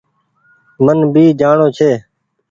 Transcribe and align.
من 0.83 0.97
ڀي 1.13 1.25
جآڻو 1.39 1.67
ڇي۔ 1.77 1.91